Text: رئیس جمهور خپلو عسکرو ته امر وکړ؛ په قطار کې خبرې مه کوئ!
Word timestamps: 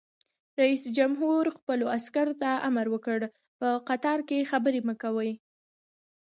رئیس 0.61 0.83
جمهور 0.97 1.43
خپلو 1.57 1.85
عسکرو 1.97 2.33
ته 2.41 2.49
امر 2.67 2.85
وکړ؛ 2.91 3.19
په 3.59 3.67
قطار 3.89 4.19
کې 4.29 4.49
خبرې 4.51 4.81
مه 4.87 4.95
کوئ! 5.01 5.31